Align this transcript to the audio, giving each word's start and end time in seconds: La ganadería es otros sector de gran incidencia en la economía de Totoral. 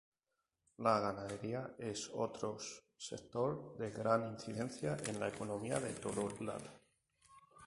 La 0.77 0.99
ganadería 0.99 1.75
es 1.77 2.09
otros 2.15 2.81
sector 2.97 3.77
de 3.77 3.91
gran 3.91 4.25
incidencia 4.29 4.97
en 5.05 5.19
la 5.19 5.27
economía 5.27 5.79
de 5.79 5.93
Totoral. 5.93 6.71